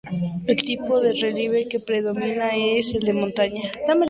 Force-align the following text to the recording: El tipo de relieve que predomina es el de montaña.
El 0.47 0.55
tipo 0.55 0.99
de 0.99 1.13
relieve 1.13 1.67
que 1.67 1.79
predomina 1.79 2.49
es 2.57 2.95
el 2.95 3.01
de 3.01 3.13
montaña. 3.13 3.71